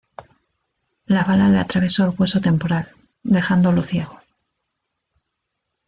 [1.05, 2.89] La bala le atravesó el hueso temporal,
[3.21, 4.19] dejándolo ciego.